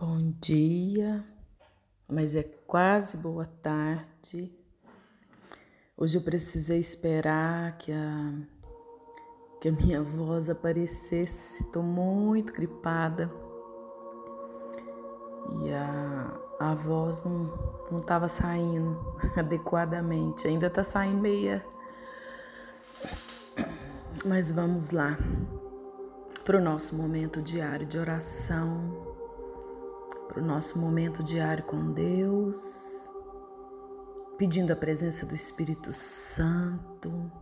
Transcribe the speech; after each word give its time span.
Bom 0.00 0.32
dia, 0.40 1.24
mas 2.06 2.36
é 2.36 2.44
quase 2.44 3.16
boa 3.16 3.44
tarde. 3.44 4.56
Hoje 5.96 6.16
eu 6.16 6.22
precisei 6.22 6.78
esperar 6.78 7.76
que 7.78 7.90
a, 7.90 8.32
que 9.60 9.68
a 9.68 9.72
minha 9.72 10.00
voz 10.00 10.48
aparecesse. 10.48 11.64
Estou 11.64 11.82
muito 11.82 12.52
gripada 12.52 13.28
e 15.64 15.72
a, 15.72 16.40
a 16.60 16.74
voz 16.76 17.24
não 17.24 17.96
estava 17.96 18.28
saindo 18.28 18.96
adequadamente. 19.36 20.46
Ainda 20.46 20.68
está 20.68 20.84
saindo 20.84 21.20
meia. 21.20 21.66
Mas 24.24 24.52
vamos 24.52 24.92
lá 24.92 25.18
para 26.44 26.58
o 26.58 26.60
nosso 26.60 26.94
momento 26.94 27.42
diário 27.42 27.84
de 27.84 27.98
oração 27.98 29.07
para 30.28 30.42
o 30.42 30.44
nosso 30.44 30.78
momento 30.78 31.22
diário 31.22 31.64
com 31.64 31.90
Deus, 31.90 33.10
pedindo 34.36 34.70
a 34.72 34.76
presença 34.76 35.24
do 35.24 35.34
Espírito 35.34 35.90
Santo, 35.92 37.32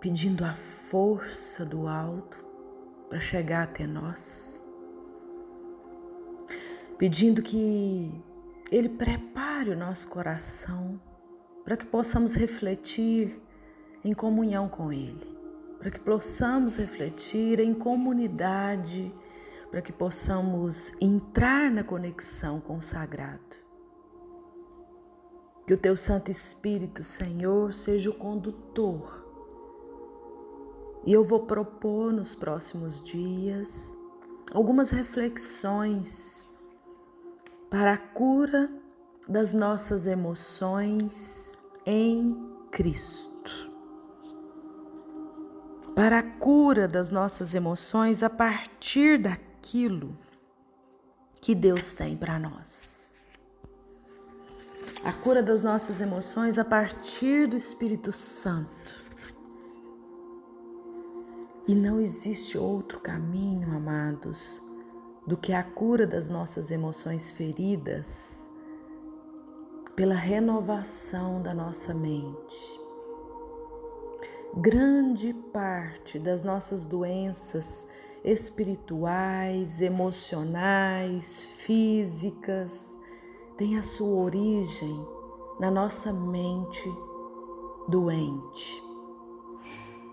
pedindo 0.00 0.44
a 0.44 0.54
força 0.54 1.66
do 1.66 1.86
alto 1.86 2.42
para 3.10 3.20
chegar 3.20 3.64
até 3.64 3.86
nós, 3.86 4.62
pedindo 6.96 7.42
que 7.42 8.24
Ele 8.72 8.88
prepare 8.88 9.70
o 9.70 9.76
nosso 9.76 10.08
coração 10.08 10.98
para 11.64 11.76
que 11.76 11.84
possamos 11.84 12.34
refletir 12.34 13.42
em 14.02 14.14
comunhão 14.14 14.70
com 14.70 14.90
Ele, 14.90 15.36
para 15.78 15.90
que 15.90 16.00
possamos 16.00 16.76
refletir 16.76 17.60
em 17.60 17.74
comunidade 17.74 19.12
para 19.70 19.82
que 19.82 19.92
possamos 19.92 20.92
entrar 21.00 21.70
na 21.70 21.84
conexão 21.84 22.60
com 22.60 22.78
o 22.78 22.82
sagrado. 22.82 23.56
Que 25.66 25.74
o 25.74 25.78
teu 25.78 25.96
Santo 25.96 26.30
Espírito, 26.30 27.04
Senhor, 27.04 27.74
seja 27.74 28.08
o 28.08 28.14
condutor. 28.14 29.26
E 31.04 31.12
eu 31.12 31.22
vou 31.22 31.40
propor 31.40 32.12
nos 32.12 32.34
próximos 32.34 33.02
dias 33.04 33.96
algumas 34.52 34.90
reflexões 34.90 36.46
para 37.70 37.92
a 37.92 37.98
cura 37.98 38.70
das 39.28 39.52
nossas 39.52 40.06
emoções 40.06 41.58
em 41.84 42.34
Cristo. 42.70 43.28
Para 45.94 46.20
a 46.20 46.22
cura 46.22 46.88
das 46.88 47.10
nossas 47.10 47.54
emoções 47.54 48.22
a 48.22 48.30
partir 48.30 49.18
da 49.18 49.36
aquilo 49.68 50.16
que 51.42 51.54
Deus 51.54 51.92
tem 51.92 52.16
para 52.16 52.38
nós. 52.38 53.14
A 55.04 55.12
cura 55.12 55.42
das 55.42 55.62
nossas 55.62 56.00
emoções 56.00 56.58
a 56.58 56.64
partir 56.64 57.46
do 57.46 57.56
Espírito 57.56 58.10
Santo. 58.10 59.04
E 61.66 61.74
não 61.74 62.00
existe 62.00 62.56
outro 62.56 62.98
caminho, 62.98 63.76
amados, 63.76 64.62
do 65.26 65.36
que 65.36 65.52
a 65.52 65.62
cura 65.62 66.06
das 66.06 66.30
nossas 66.30 66.70
emoções 66.70 67.30
feridas 67.32 68.48
pela 69.94 70.14
renovação 70.14 71.42
da 71.42 71.52
nossa 71.52 71.92
mente. 71.92 72.80
Grande 74.56 75.34
parte 75.52 76.18
das 76.18 76.42
nossas 76.42 76.86
doenças 76.86 77.86
espirituais, 78.24 79.80
emocionais, 79.80 81.62
físicas, 81.62 82.96
tem 83.56 83.76
a 83.76 83.82
sua 83.82 84.22
origem 84.24 85.06
na 85.58 85.70
nossa 85.70 86.12
mente 86.12 86.88
doente. 87.88 88.82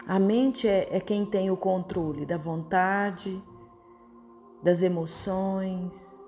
A 0.08 0.20
mente 0.20 0.68
é, 0.68 0.96
é 0.96 1.00
quem 1.00 1.26
tem 1.26 1.50
o 1.50 1.58
controle 1.58 2.26
da 2.26 2.38
vontade, 2.38 3.44
das 4.62 4.82
emoções. 4.82 6.24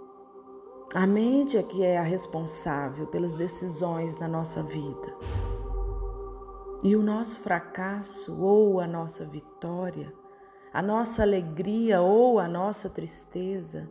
A 0.93 1.05
mente 1.05 1.57
é 1.57 1.63
que 1.63 1.83
é 1.83 1.97
a 1.97 2.03
responsável 2.03 3.07
pelas 3.07 3.33
decisões 3.33 4.17
na 4.17 4.27
nossa 4.27 4.63
vida. 4.63 5.15
E 6.83 6.95
o 6.95 7.03
nosso 7.03 7.37
fracasso 7.37 8.39
ou 8.41 8.79
a 8.79 8.87
nossa 8.87 9.25
vitória 9.25 10.13
a 10.77 10.81
nossa 10.83 11.23
alegria 11.23 12.03
ou 12.03 12.39
a 12.39 12.47
nossa 12.47 12.87
tristeza, 12.87 13.89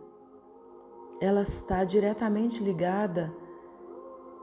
ela 1.20 1.42
está 1.42 1.82
diretamente 1.82 2.62
ligada 2.62 3.34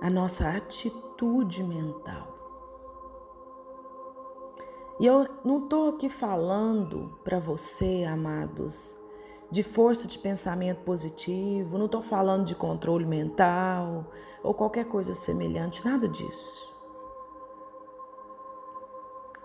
à 0.01 0.09
nossa 0.09 0.49
atitude 0.49 1.63
mental. 1.63 2.27
E 4.99 5.05
eu 5.05 5.25
não 5.45 5.63
estou 5.63 5.95
aqui 5.95 6.09
falando 6.09 7.17
para 7.23 7.39
você, 7.39 8.03
amados, 8.03 8.93
de 9.49 9.63
força 9.63 10.05
de 10.05 10.19
pensamento 10.19 10.81
positivo, 10.83 11.77
não 11.77 11.85
estou 11.85 12.01
falando 12.01 12.43
de 12.43 12.55
controle 12.55 13.05
mental 13.05 14.11
ou 14.43 14.53
qualquer 14.53 14.83
coisa 14.83 15.15
semelhante, 15.15 15.85
nada 15.85 16.09
disso. 16.09 16.72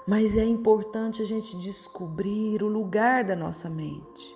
Mas 0.09 0.39
é 0.39 0.45
importante 0.45 1.21
a 1.21 1.25
gente 1.27 1.55
descobrir 1.59 2.63
o 2.63 2.67
lugar 2.67 3.25
da 3.25 3.37
nossa 3.37 3.69
mente. 3.69 4.35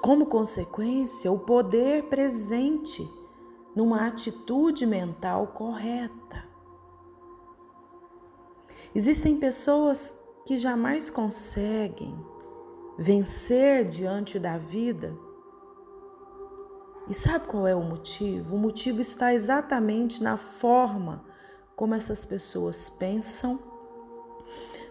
Como 0.00 0.26
consequência, 0.26 1.32
o 1.32 1.40
poder 1.40 2.04
presente 2.04 3.12
numa 3.74 4.06
atitude 4.06 4.86
mental 4.86 5.48
correta. 5.48 6.44
Existem 8.94 9.36
pessoas 9.36 10.16
que 10.46 10.56
jamais 10.56 11.10
conseguem 11.10 12.16
vencer 12.96 13.88
diante 13.88 14.38
da 14.38 14.56
vida. 14.56 15.18
E 17.08 17.14
sabe 17.14 17.48
qual 17.48 17.66
é 17.66 17.74
o 17.74 17.82
motivo? 17.82 18.54
O 18.54 18.58
motivo 18.60 19.00
está 19.00 19.34
exatamente 19.34 20.22
na 20.22 20.36
forma 20.36 21.25
como 21.76 21.94
essas 21.94 22.24
pessoas 22.24 22.88
pensam, 22.88 23.60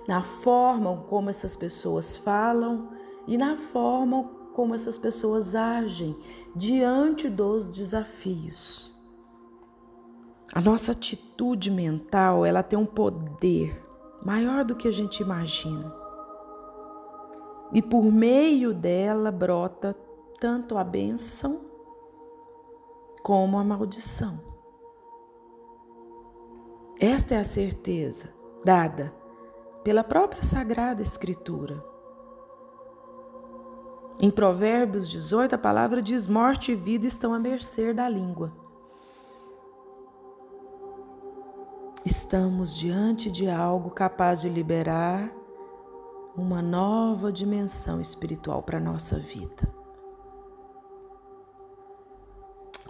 na 0.08 0.22
forma 0.22 0.98
como 1.10 1.32
essas 1.32 1.56
pessoas 1.56 2.16
falam 2.16 2.92
e 3.28 3.38
na 3.38 3.58
forma 3.58 4.24
como 4.54 4.76
essas 4.76 4.98
pessoas 4.98 5.56
agem 5.56 6.16
diante 6.56 7.28
dos 7.28 7.68
desafios. 7.68 8.96
A 10.54 10.62
nossa 10.62 10.92
atitude 10.92 11.72
mental, 11.72 12.46
ela 12.46 12.62
tem 12.62 12.78
um 12.78 12.86
poder 12.86 13.84
maior 14.24 14.64
do 14.64 14.76
que 14.76 14.88
a 14.88 14.92
gente 14.92 15.22
imagina. 15.22 15.94
E 17.74 17.82
por 17.82 18.04
meio 18.04 18.74
dela 18.74 19.32
brota 19.32 19.96
tanto 20.40 20.78
a 20.78 20.84
bênção 20.84 21.62
como 23.24 23.58
a 23.58 23.64
maldição. 23.64 24.55
Esta 27.06 27.36
é 27.36 27.38
a 27.38 27.44
certeza 27.44 28.34
dada 28.64 29.14
pela 29.84 30.04
própria 30.04 30.42
Sagrada 30.42 31.04
Escritura. 31.04 31.86
Em 34.20 34.32
Provérbios 34.32 35.08
18, 35.08 35.54
a 35.54 35.58
palavra 35.60 36.02
diz: 36.02 36.26
morte 36.26 36.72
e 36.72 36.76
vida 36.76 37.06
estão 37.06 37.32
à 37.32 37.38
mercê 37.38 37.94
da 37.94 38.10
língua. 38.10 38.52
Estamos 42.04 42.76
diante 42.76 43.30
de 43.30 43.48
algo 43.48 43.92
capaz 43.92 44.42
de 44.42 44.50
liberar 44.50 45.32
uma 46.36 46.60
nova 46.60 47.32
dimensão 47.32 48.02
espiritual 48.02 48.64
para 48.64 48.80
a 48.80 48.82
nossa 48.82 49.20
vida. 49.20 49.85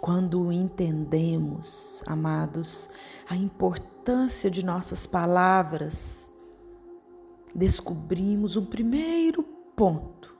Quando 0.06 0.52
entendemos, 0.52 2.00
amados, 2.06 2.88
a 3.28 3.34
importância 3.34 4.48
de 4.48 4.64
nossas 4.64 5.04
palavras, 5.04 6.32
descobrimos 7.52 8.56
um 8.56 8.64
primeiro 8.64 9.42
ponto 9.42 10.32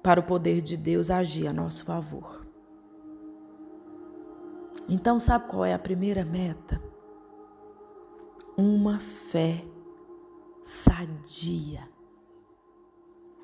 para 0.00 0.20
o 0.20 0.22
poder 0.22 0.60
de 0.60 0.76
Deus 0.76 1.10
agir 1.10 1.48
a 1.48 1.52
nosso 1.52 1.84
favor. 1.84 2.46
Então, 4.88 5.18
sabe 5.18 5.48
qual 5.48 5.64
é 5.64 5.74
a 5.74 5.78
primeira 5.78 6.24
meta? 6.24 6.80
Uma 8.56 9.00
fé 9.00 9.64
sadia. 10.62 11.88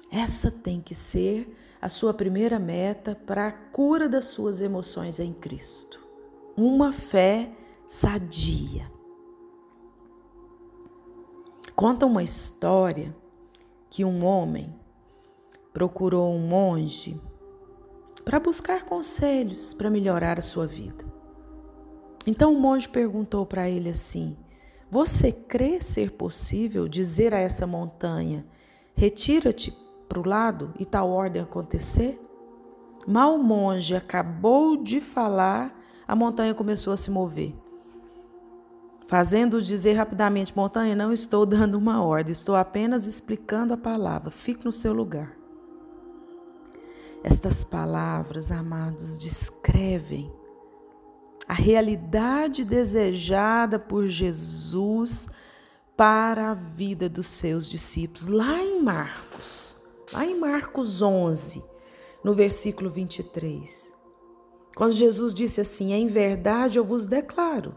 Essa 0.08 0.52
tem 0.52 0.80
que 0.80 0.94
ser 0.94 1.52
a 1.86 1.88
sua 1.88 2.12
primeira 2.12 2.58
meta 2.58 3.14
para 3.14 3.46
a 3.46 3.52
cura 3.52 4.08
das 4.08 4.24
suas 4.24 4.60
emoções 4.60 5.20
em 5.20 5.32
Cristo. 5.32 6.04
Uma 6.56 6.92
fé 6.92 7.52
sadia. 7.86 8.90
Conta 11.76 12.04
uma 12.04 12.24
história 12.24 13.14
que 13.88 14.04
um 14.04 14.24
homem 14.24 14.74
procurou 15.72 16.34
um 16.34 16.40
monge 16.40 17.20
para 18.24 18.40
buscar 18.40 18.84
conselhos 18.84 19.72
para 19.72 19.88
melhorar 19.88 20.40
a 20.40 20.42
sua 20.42 20.66
vida. 20.66 21.04
Então 22.26 22.52
o 22.52 22.60
monge 22.60 22.88
perguntou 22.88 23.46
para 23.46 23.70
ele 23.70 23.90
assim: 23.90 24.36
Você 24.90 25.30
crê 25.30 25.80
ser 25.80 26.10
possível 26.10 26.88
dizer 26.88 27.32
a 27.32 27.38
essa 27.38 27.64
montanha: 27.64 28.44
Retira-te 28.96 29.85
para 30.08 30.20
o 30.20 30.26
lado 30.26 30.72
e 30.78 30.84
tal 30.84 31.10
ordem 31.10 31.42
acontecer? 31.42 32.20
Mal 33.06 33.34
o 33.34 33.42
monge 33.42 33.94
acabou 33.94 34.76
de 34.76 35.00
falar, 35.00 35.78
a 36.06 36.16
montanha 36.16 36.54
começou 36.54 36.92
a 36.92 36.96
se 36.96 37.10
mover. 37.10 37.54
Fazendo 39.06 39.62
dizer 39.62 39.92
rapidamente: 39.92 40.56
Montanha, 40.56 40.96
não 40.96 41.12
estou 41.12 41.46
dando 41.46 41.76
uma 41.76 42.02
ordem, 42.02 42.32
estou 42.32 42.56
apenas 42.56 43.06
explicando 43.06 43.72
a 43.72 43.76
palavra. 43.76 44.30
Fique 44.30 44.64
no 44.64 44.72
seu 44.72 44.92
lugar. 44.92 45.32
Estas 47.22 47.62
palavras, 47.62 48.50
amados, 48.50 49.16
descrevem 49.18 50.32
a 51.48 51.54
realidade 51.54 52.64
desejada 52.64 53.78
por 53.78 54.06
Jesus 54.06 55.28
para 55.96 56.50
a 56.50 56.54
vida 56.54 57.08
dos 57.08 57.28
seus 57.28 57.68
discípulos. 57.68 58.26
Lá 58.26 58.60
em 58.60 58.82
Marcos, 58.82 59.76
lá 60.12 60.24
em 60.24 60.38
Marcos 60.38 61.02
11, 61.02 61.62
no 62.22 62.32
versículo 62.32 62.88
23. 62.90 63.92
Quando 64.74 64.92
Jesus 64.92 65.32
disse 65.32 65.60
assim: 65.60 65.92
Em 65.92 66.06
verdade 66.06 66.78
eu 66.78 66.84
vos 66.84 67.06
declaro, 67.06 67.74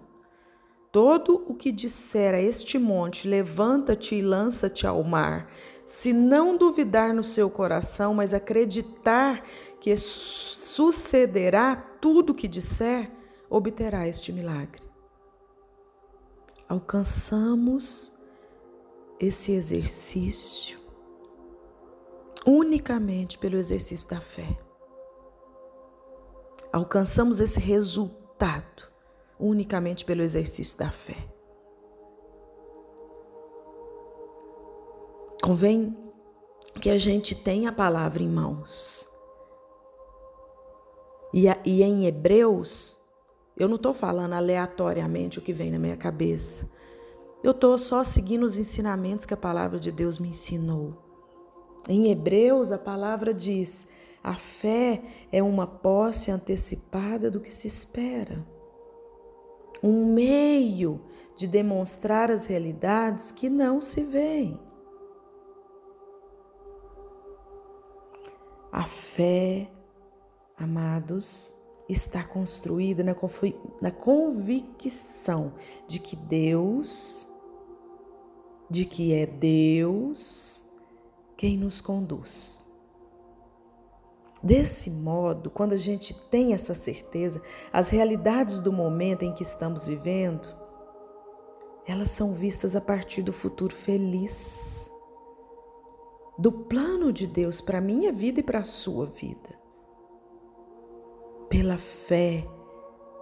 todo 0.91 1.43
o 1.47 1.55
que 1.55 1.71
disser 1.71 2.33
a 2.33 2.41
este 2.41 2.77
monte, 2.77 3.27
levanta-te 3.27 4.15
e 4.15 4.21
lança-te 4.21 4.85
ao 4.85 5.03
mar, 5.03 5.51
se 5.85 6.13
não 6.13 6.57
duvidar 6.57 7.13
no 7.13 7.23
seu 7.23 7.49
coração, 7.49 8.13
mas 8.13 8.33
acreditar 8.33 9.43
que 9.79 9.95
sucederá 9.97 11.75
tudo 11.75 12.31
o 12.31 12.35
que 12.35 12.47
disser, 12.47 13.11
obterá 13.49 14.07
este 14.07 14.31
milagre. 14.31 14.87
Alcançamos 16.67 18.11
esse 19.19 19.51
exercício 19.51 20.78
unicamente 22.45 23.37
pelo 23.37 23.57
exercício 23.57 24.07
da 24.09 24.21
fé. 24.21 24.57
Alcançamos 26.71 27.39
esse 27.39 27.59
resultado 27.59 28.89
unicamente 29.39 30.05
pelo 30.05 30.21
exercício 30.21 30.77
da 30.77 30.91
fé. 30.91 31.17
Convém 35.41 35.97
que 36.81 36.89
a 36.89 36.97
gente 36.97 37.33
tenha 37.35 37.69
a 37.69 37.73
palavra 37.73 38.21
em 38.21 38.29
mãos. 38.29 39.07
E, 41.33 41.47
a, 41.47 41.57
e 41.63 41.81
em 41.81 42.05
Hebreus, 42.05 42.99
eu 43.57 43.67
não 43.67 43.75
estou 43.75 43.93
falando 43.93 44.33
aleatoriamente 44.33 45.39
o 45.39 45.41
que 45.41 45.53
vem 45.53 45.71
na 45.71 45.79
minha 45.79 45.97
cabeça. 45.97 46.69
Eu 47.43 47.51
estou 47.51 47.77
só 47.77 48.03
seguindo 48.03 48.43
os 48.43 48.57
ensinamentos 48.57 49.25
que 49.25 49.33
a 49.33 49.37
palavra 49.37 49.79
de 49.79 49.91
Deus 49.91 50.19
me 50.19 50.29
ensinou. 50.29 51.08
Em 51.89 52.11
Hebreus, 52.11 52.71
a 52.71 52.77
palavra 52.77 53.33
diz: 53.33 53.87
a 54.23 54.35
fé 54.35 55.01
é 55.31 55.41
uma 55.41 55.65
posse 55.65 56.29
antecipada 56.29 57.31
do 57.31 57.39
que 57.39 57.49
se 57.49 57.67
espera, 57.67 58.45
um 59.81 60.13
meio 60.13 61.01
de 61.35 61.47
demonstrar 61.47 62.29
as 62.29 62.45
realidades 62.45 63.31
que 63.31 63.49
não 63.49 63.81
se 63.81 64.03
veem. 64.03 64.59
A 68.71 68.83
fé, 68.83 69.71
amados, 70.55 71.51
está 71.89 72.23
construída 72.23 73.03
na, 73.03 73.15
na 73.81 73.89
convicção 73.91 75.53
de 75.87 75.97
que 75.99 76.15
Deus, 76.15 77.27
de 78.69 78.85
que 78.85 79.11
é 79.11 79.25
Deus 79.25 80.58
quem 81.39 81.55
nos 81.55 81.79
conduz. 81.79 82.61
Desse 84.43 84.89
modo, 84.89 85.49
quando 85.49 85.71
a 85.71 85.77
gente 85.77 86.13
tem 86.29 86.53
essa 86.53 86.73
certeza, 86.73 87.41
as 87.71 87.87
realidades 87.87 88.59
do 88.59 88.73
momento 88.73 89.23
em 89.23 89.33
que 89.33 89.41
estamos 89.41 89.87
vivendo, 89.87 90.53
elas 91.87 92.11
são 92.11 92.33
vistas 92.33 92.75
a 92.75 92.81
partir 92.81 93.21
do 93.21 93.31
futuro 93.31 93.73
feliz 93.73 94.91
do 96.37 96.51
plano 96.51 97.11
de 97.13 97.25
Deus 97.25 97.61
para 97.61 97.77
a 97.77 97.81
minha 97.81 98.11
vida 98.11 98.41
e 98.41 98.43
para 98.43 98.59
a 98.59 98.65
sua 98.65 99.05
vida. 99.05 99.57
Pela 101.47 101.77
fé, 101.77 102.45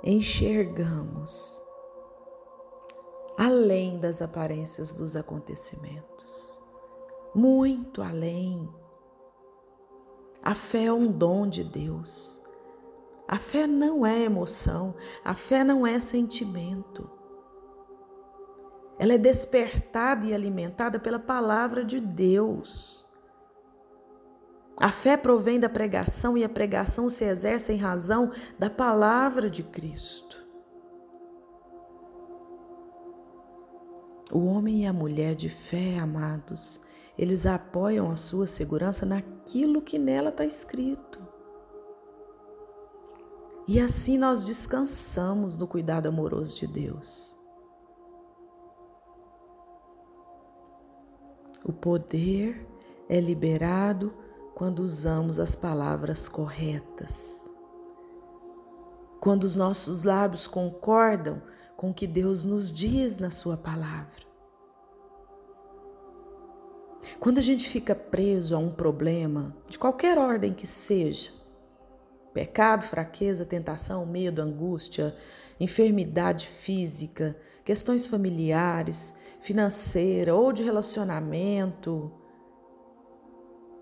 enxergamos 0.03 1.61
além 3.37 3.99
das 3.99 4.23
aparências 4.23 4.95
dos 4.95 5.15
acontecimentos, 5.15 6.56
muito 7.38 8.01
além. 8.01 8.68
A 10.44 10.56
fé 10.56 10.86
é 10.86 10.94
um 10.94 11.12
dom 11.12 11.48
de 11.48 11.63
Deus. 11.63 12.44
A 13.28 13.38
fé 13.38 13.68
não 13.68 14.06
é 14.06 14.24
emoção, 14.24 14.95
a 15.24 15.36
fé 15.36 15.63
não 15.63 15.86
é 15.86 16.00
sentimento. 16.00 17.10
Ela 18.98 19.13
é 19.13 19.18
despertada 19.18 20.25
e 20.25 20.34
alimentada 20.34 21.00
pela 21.00 21.19
palavra 21.19 21.86
de 21.86 22.00
Deus. 22.00 23.06
A 24.80 24.92
fé 24.92 25.16
provém 25.16 25.60
da 25.60 25.69
pregação 25.69 26.38
e 26.38 26.44
a 26.44 26.50
pregação 26.50 27.10
se 27.10 27.24
exerce 27.25 27.74
em 27.74 27.78
razão 27.78 28.31
da 28.57 28.69
palavra 28.69 29.50
de 29.50 29.62
Cristo. 29.62 30.44
O 34.31 34.45
homem 34.45 34.84
e 34.84 34.88
a 34.88 34.94
mulher 34.94 35.36
de 35.36 35.50
fé, 35.50 35.98
amados, 36.01 36.87
eles 37.17 37.45
apoiam 37.45 38.11
a 38.11 38.15
sua 38.15 38.45
segurança 38.45 39.05
naquilo 39.05 39.81
que 39.81 39.97
nela 39.97 40.29
está 40.29 40.45
escrito. 40.45 41.25
E 43.67 43.79
assim 43.79 44.17
nós 44.17 44.45
descansamos 44.45 45.57
no 45.57 45.67
cuidado 45.67 46.07
amoroso 46.07 46.55
de 46.55 46.67
Deus. 46.67 47.35
O 51.65 51.73
poder 51.73 52.65
é 53.09 53.19
liberado 53.19 54.13
quando 54.55 54.79
usamos 54.79 55.39
as 55.39 55.55
palavras 55.55 56.29
corretas. 56.29 57.50
Quando 59.19 59.43
os 59.43 59.55
nossos 59.55 60.03
lábios 60.03 60.47
concordam 60.47 61.41
com 61.75 61.89
o 61.89 61.93
que 61.93 62.07
Deus 62.07 62.45
nos 62.45 62.71
diz 62.71 63.17
na 63.17 63.29
Sua 63.29 63.57
palavra. 63.57 64.26
Quando 67.19 67.37
a 67.37 67.41
gente 67.41 67.67
fica 67.67 67.95
preso 67.95 68.55
a 68.55 68.59
um 68.59 68.69
problema, 68.69 69.55
de 69.67 69.79
qualquer 69.79 70.17
ordem 70.17 70.53
que 70.53 70.67
seja, 70.67 71.31
pecado, 72.33 72.83
fraqueza, 72.83 73.45
tentação, 73.45 74.05
medo, 74.05 74.41
angústia, 74.41 75.15
enfermidade 75.59 76.47
física, 76.47 77.35
questões 77.65 78.05
familiares, 78.05 79.15
financeira 79.41 80.35
ou 80.35 80.53
de 80.53 80.63
relacionamento, 80.63 82.11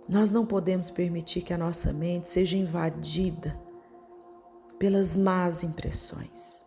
nós 0.07 0.31
não 0.31 0.45
podemos 0.45 0.89
permitir 0.89 1.41
que 1.41 1.53
a 1.53 1.57
nossa 1.57 1.91
mente 1.91 2.29
seja 2.29 2.57
invadida 2.57 3.59
pelas 4.77 5.17
más 5.17 5.63
impressões. 5.63 6.63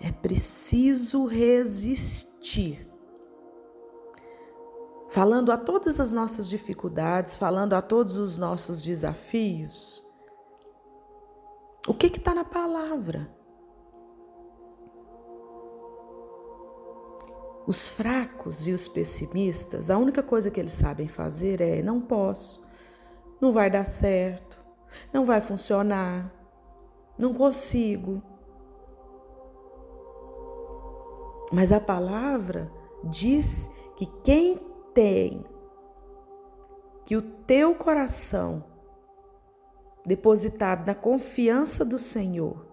É 0.00 0.12
preciso 0.12 1.26
resistir. 1.26 2.93
Falando 5.14 5.52
a 5.52 5.56
todas 5.56 6.00
as 6.00 6.12
nossas 6.12 6.48
dificuldades, 6.48 7.36
falando 7.36 7.74
a 7.74 7.80
todos 7.80 8.16
os 8.16 8.36
nossos 8.36 8.82
desafios, 8.82 10.04
o 11.86 11.94
que 11.94 12.06
está 12.06 12.34
na 12.34 12.42
palavra? 12.42 13.32
Os 17.64 17.90
fracos 17.90 18.66
e 18.66 18.72
os 18.72 18.88
pessimistas, 18.88 19.88
a 19.88 19.96
única 19.96 20.20
coisa 20.20 20.50
que 20.50 20.58
eles 20.58 20.72
sabem 20.72 21.06
fazer 21.06 21.60
é: 21.60 21.80
não 21.80 22.00
posso, 22.00 22.66
não 23.40 23.52
vai 23.52 23.70
dar 23.70 23.84
certo, 23.84 24.60
não 25.12 25.24
vai 25.24 25.40
funcionar, 25.40 26.28
não 27.16 27.32
consigo. 27.32 28.20
Mas 31.52 31.70
a 31.70 31.78
palavra 31.78 32.68
diz 33.04 33.70
que 33.96 34.06
quem 34.24 34.73
tem 34.94 35.44
que 37.04 37.16
o 37.16 37.22
teu 37.22 37.74
coração 37.74 38.64
depositado 40.06 40.86
na 40.86 40.94
confiança 40.94 41.84
do 41.84 41.98
Senhor, 41.98 42.64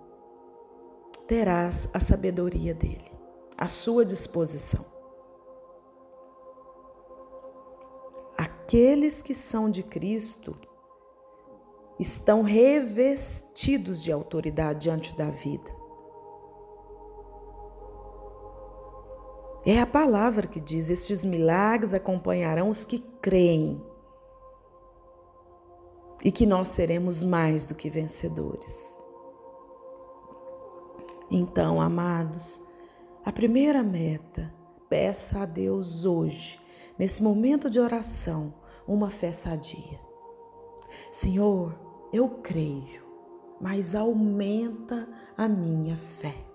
terás 1.28 1.90
a 1.94 2.00
sabedoria 2.00 2.74
dele 2.74 3.12
à 3.58 3.68
sua 3.68 4.06
disposição. 4.06 4.92
aqueles 8.72 9.22
que 9.22 9.36
são 9.36 9.70
de 9.70 9.84
Cristo 9.84 10.58
estão 12.00 12.42
revestidos 12.42 14.02
de 14.02 14.14
autoridade 14.14 14.80
diante 14.84 15.14
da 15.18 15.30
vida. 15.30 15.81
É 19.66 19.80
a 19.80 19.86
palavra 19.86 20.48
que 20.48 20.60
diz: 20.60 20.90
estes 20.90 21.24
milagres 21.24 21.94
acompanharão 21.94 22.70
os 22.70 22.84
que 22.84 23.00
creem 23.22 23.82
e 26.24 26.32
que 26.32 26.46
nós 26.46 26.70
seremos 26.70 27.22
mais 27.24 27.68
do 27.68 27.76
que 27.76 27.90
vencedores. 27.90 28.98
Então, 31.30 31.80
amados, 31.80 32.62
a 33.24 33.32
primeira 33.32 33.84
meta, 33.84 34.54
peça 34.90 35.42
a 35.42 35.46
Deus 35.46 36.06
hoje, 36.06 36.60
nesse 36.98 37.24
momento 37.24 37.70
de 37.70 37.80
oração, 37.80 38.54
uma 38.88 39.10
fé 39.10 39.32
sadia. 39.32 40.00
Senhor, 41.12 41.80
eu 42.12 42.28
creio, 42.28 43.04
mas 43.60 43.96
aumenta 43.96 45.08
a 45.38 45.48
minha 45.48 45.96
fé. 45.96 46.51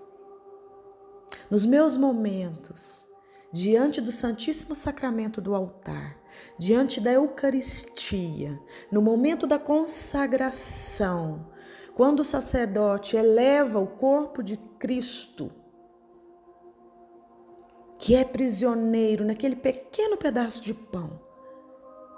Nos 1.49 1.65
meus 1.65 1.97
momentos, 1.97 3.07
diante 3.53 4.01
do 4.01 4.11
Santíssimo 4.11 4.75
Sacramento 4.75 5.41
do 5.41 5.55
altar, 5.55 6.19
diante 6.59 7.01
da 7.01 7.13
Eucaristia, 7.13 8.59
no 8.91 9.01
momento 9.01 9.47
da 9.47 9.59
consagração, 9.59 11.47
quando 11.95 12.21
o 12.21 12.25
sacerdote 12.25 13.17
eleva 13.17 13.79
o 13.79 13.87
corpo 13.87 14.43
de 14.43 14.57
Cristo, 14.79 15.53
que 17.97 18.17
é 18.17 18.25
prisioneiro 18.25 19.25
naquele 19.25 19.57
pequeno 19.57 20.17
pedaço 20.17 20.63
de 20.65 20.75
pão, 20.75 21.21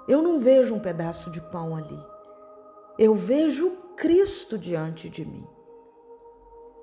eu 0.07 0.23
não 0.23 0.39
vejo 0.39 0.73
um 0.73 0.79
pedaço 0.79 1.29
de 1.29 1.39
pão 1.39 1.75
ali. 1.75 1.99
Eu 2.97 3.13
vejo 3.13 3.77
Cristo 3.95 4.57
diante 4.57 5.07
de 5.07 5.23
mim. 5.23 5.45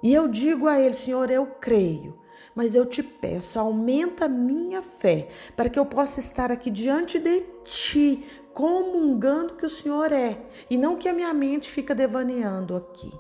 E 0.01 0.15
eu 0.15 0.29
digo 0.29 0.69
a 0.69 0.81
Ele, 0.81 0.95
Senhor, 0.95 1.29
eu 1.29 1.47
creio, 1.61 2.17
mas 2.55 2.75
eu 2.75 2.87
te 2.87 3.03
peço, 3.03 3.59
aumenta 3.59 4.29
minha 4.29 4.83
fé, 4.83 5.29
para 5.55 5.69
que 5.69 5.79
eu 5.79 5.87
possa 5.87 6.21
estar 6.21 6.51
aqui 6.51 6.71
diante 6.71 7.19
de 7.19 7.41
Ti, 7.65 8.25
comungando 8.55 9.55
que 9.55 9.67
o 9.67 9.71
Senhor 9.71 10.13
é, 10.13 10.47
e 10.71 10.77
não 10.77 10.97
que 10.97 11.09
a 11.09 11.13
minha 11.13 11.33
mente 11.35 11.69
fica 11.69 11.95
devaneando 11.95 12.75
aqui. 12.75 13.13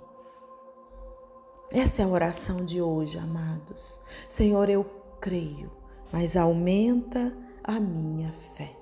Essa 1.70 2.02
é 2.02 2.04
a 2.04 2.08
oração 2.08 2.64
de 2.64 2.80
hoje, 2.80 3.18
amados. 3.18 4.00
Senhor, 4.28 4.70
eu 4.70 4.85
creio, 5.20 5.70
mas 6.12 6.37
aumenta 6.37 7.37
a 7.62 7.80
minha 7.80 8.32
fé. 8.32 8.76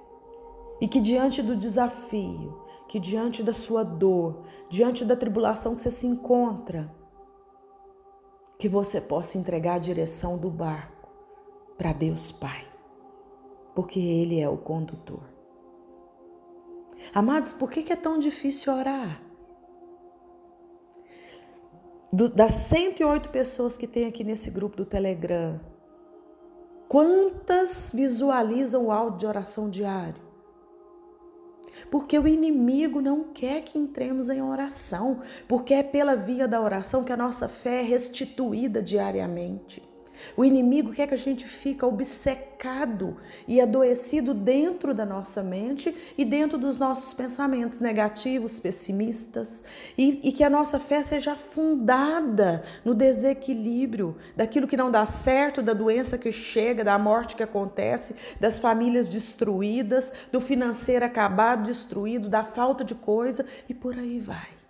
E 0.80 0.86
que 0.86 1.00
diante 1.00 1.42
do 1.42 1.56
desafio, 1.56 2.62
que 2.86 3.00
diante 3.00 3.42
da 3.42 3.52
sua 3.52 3.82
dor, 3.82 4.42
diante 4.68 5.04
da 5.04 5.16
tribulação 5.16 5.74
que 5.74 5.80
você 5.80 5.90
se 5.90 6.06
encontra, 6.06 6.94
que 8.64 8.68
você 8.70 8.98
possa 8.98 9.36
entregar 9.36 9.74
a 9.74 9.78
direção 9.78 10.38
do 10.38 10.48
barco 10.48 11.06
para 11.76 11.92
Deus 11.92 12.32
Pai, 12.32 12.66
porque 13.74 14.00
Ele 14.00 14.40
é 14.40 14.48
o 14.48 14.56
condutor. 14.56 15.20
Amados, 17.12 17.52
por 17.52 17.70
que 17.70 17.92
é 17.92 17.94
tão 17.94 18.18
difícil 18.18 18.72
orar? 18.72 19.20
Das 22.34 22.52
108 22.52 23.28
pessoas 23.28 23.76
que 23.76 23.86
tem 23.86 24.06
aqui 24.06 24.24
nesse 24.24 24.50
grupo 24.50 24.78
do 24.78 24.86
Telegram, 24.86 25.60
quantas 26.88 27.90
visualizam 27.92 28.86
o 28.86 28.90
áudio 28.90 29.18
de 29.18 29.26
oração 29.26 29.68
diário? 29.68 30.22
Porque 31.90 32.18
o 32.18 32.26
inimigo 32.28 33.00
não 33.00 33.24
quer 33.24 33.62
que 33.62 33.78
entremos 33.78 34.28
em 34.28 34.42
oração, 34.42 35.20
porque 35.48 35.74
é 35.74 35.82
pela 35.82 36.14
via 36.14 36.48
da 36.48 36.60
oração 36.60 37.04
que 37.04 37.12
a 37.12 37.16
nossa 37.16 37.48
fé 37.48 37.80
é 37.80 37.82
restituída 37.82 38.82
diariamente. 38.82 39.93
O 40.36 40.44
inimigo 40.44 40.92
quer 40.92 41.06
que 41.06 41.14
a 41.14 41.18
gente 41.18 41.46
fique 41.46 41.84
obcecado 41.84 43.16
e 43.46 43.60
adoecido 43.60 44.32
dentro 44.32 44.94
da 44.94 45.04
nossa 45.04 45.42
mente 45.42 45.94
e 46.16 46.24
dentro 46.24 46.56
dos 46.58 46.76
nossos 46.76 47.12
pensamentos 47.12 47.80
negativos, 47.80 48.58
pessimistas, 48.58 49.62
e, 49.96 50.20
e, 50.22 50.32
que 50.32 50.42
a 50.42 50.50
nossa 50.50 50.78
fé 50.78 51.02
seja 51.02 51.34
fundada 51.34 52.62
no 52.84 52.94
desequilíbrio 52.94 54.16
daquilo 54.36 54.66
que 54.66 54.76
não 54.76 54.90
dá 54.90 55.04
certo, 55.06 55.62
da 55.62 55.72
doença 55.72 56.16
que 56.16 56.32
chega, 56.32 56.82
da 56.82 56.98
morte 56.98 57.36
que 57.36 57.42
acontece, 57.42 58.14
das 58.40 58.58
famílias 58.58 59.08
destruídas, 59.08 60.12
do 60.32 60.40
financeiro 60.40 61.04
acabado, 61.04 61.66
destruído, 61.66 62.28
da 62.28 62.44
falta 62.44 62.84
de 62.84 62.94
coisa 62.94 63.44
e 63.68 63.74
por 63.74 63.94
aí 63.98 64.18
vai. 64.18 64.63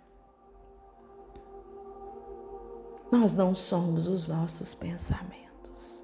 Nós 3.17 3.33
não 3.33 3.55
somos 3.55 4.09
os 4.09 4.27
nossos 4.27 4.73
pensamentos. 4.73 6.03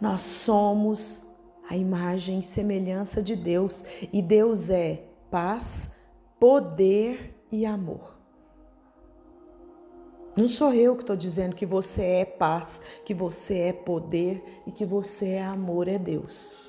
Nós 0.00 0.22
somos 0.22 1.30
a 1.68 1.76
imagem 1.76 2.40
e 2.40 2.42
semelhança 2.42 3.22
de 3.22 3.36
Deus 3.36 3.84
e 4.10 4.22
Deus 4.22 4.70
é 4.70 5.04
paz, 5.30 5.94
poder 6.40 7.38
e 7.52 7.66
amor. 7.66 8.16
Não 10.34 10.48
sou 10.48 10.72
eu 10.72 10.96
que 10.96 11.02
estou 11.02 11.16
dizendo 11.16 11.54
que 11.54 11.66
você 11.66 12.02
é 12.02 12.24
paz, 12.24 12.80
que 13.04 13.12
você 13.12 13.58
é 13.58 13.72
poder 13.74 14.62
e 14.66 14.72
que 14.72 14.86
você 14.86 15.32
é 15.32 15.42
amor, 15.42 15.86
é 15.86 15.98
Deus. 15.98 16.62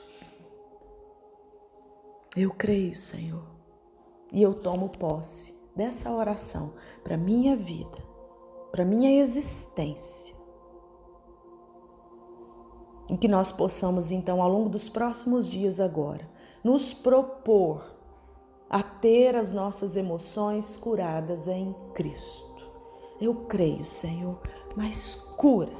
Eu 2.35 2.51
creio, 2.51 2.97
Senhor, 2.97 3.45
e 4.29 4.43
eu 4.43 4.53
tomo 4.53 4.89
posse 4.89 5.55
dessa 5.73 6.11
oração 6.11 6.73
para 7.01 7.15
minha 7.15 7.55
vida 7.55 8.02
para 8.73 8.83
minha 8.83 9.21
existência. 9.21 10.35
E 13.07 13.15
que 13.15 13.27
nós 13.27 13.51
possamos 13.51 14.11
então 14.11 14.41
ao 14.41 14.49
longo 14.49 14.67
dos 14.67 14.89
próximos 14.89 15.47
dias 15.47 15.79
agora 15.79 16.27
nos 16.63 16.91
propor 16.91 17.85
a 18.67 18.81
ter 18.81 19.35
as 19.35 19.51
nossas 19.51 19.95
emoções 19.95 20.75
curadas 20.75 21.47
em 21.47 21.75
Cristo. 21.93 22.67
Eu 23.21 23.45
creio, 23.45 23.85
Senhor, 23.85 24.41
mas 24.75 25.13
cura. 25.37 25.77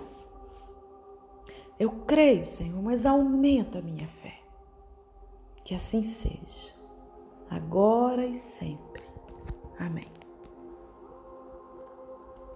Eu 1.80 1.90
creio, 2.06 2.46
Senhor, 2.46 2.80
mas 2.80 3.08
aumenta 3.08 3.80
a 3.80 3.82
minha 3.82 4.08
fé. 4.08 4.40
Que 5.66 5.74
assim 5.74 6.04
seja, 6.04 6.72
agora 7.50 8.24
e 8.24 8.36
sempre. 8.36 9.02
Amém. 9.80 10.23